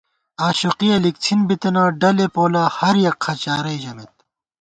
آشوقِیَہ 0.47 0.97
لِکڅِھن 1.03 1.39
بِتنہ، 1.47 1.83
ڈلے 1.99 2.27
پولہ 2.33 2.63
ہریَک 2.77 3.17
خہ 3.23 3.33
چارَئی 3.41 3.77
ژمېت 3.83 4.13